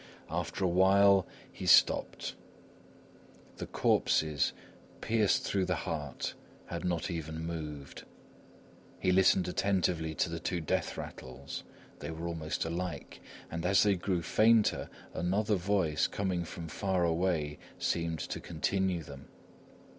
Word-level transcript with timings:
After 0.31 0.65
a 0.65 0.67
while 0.67 1.27
he 1.51 1.67
stopped. 1.67 2.33
The 3.57 3.67
corpses, 3.67 4.51
pierced 4.99 5.43
through 5.43 5.65
the 5.65 5.75
heart, 5.85 6.33
had 6.65 6.83
not 6.83 7.11
even 7.11 7.45
moved. 7.45 8.05
He 8.99 9.11
listened 9.11 9.47
attentively 9.47 10.15
to 10.15 10.27
the 10.27 10.39
two 10.39 10.59
death 10.59 10.97
rattles, 10.97 11.63
they 11.99 12.09
were 12.09 12.27
almost 12.27 12.65
alike, 12.65 13.19
and 13.51 13.63
as 13.63 13.83
they 13.83 13.93
grew 13.93 14.23
fainter, 14.23 14.89
another 15.13 15.53
voice, 15.55 16.07
coming 16.07 16.45
from 16.45 16.67
far 16.67 17.03
away, 17.03 17.59
seemed 17.77 18.17
to 18.21 18.39
continue 18.39 19.03
them. 19.03 19.27